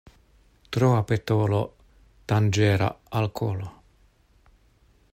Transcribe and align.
Troa 0.77 1.01
petolo 1.11 1.59
danĝera 2.33 2.91
al 3.21 3.31
kolo. 3.41 3.71